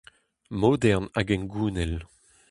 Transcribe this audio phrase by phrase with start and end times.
[0.61, 1.93] Modern hag hengounel.